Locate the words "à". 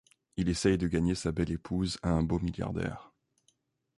2.01-2.09